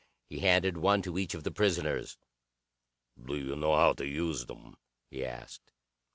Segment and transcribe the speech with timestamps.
[0.31, 2.17] He handed one to each of the prisoners.
[3.23, 4.73] "Do you know how to use them?"
[5.11, 5.71] he asked.